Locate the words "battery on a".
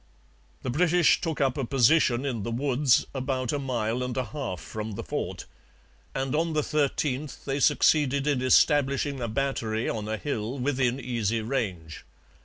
9.27-10.17